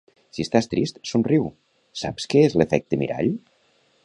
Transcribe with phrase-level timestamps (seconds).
[0.35, 1.45] Si estàs trist, somriu,
[2.05, 3.35] saps què és l'efecte mirall?